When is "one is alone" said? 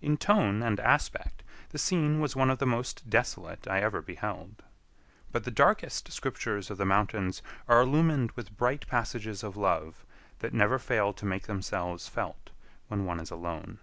13.04-13.80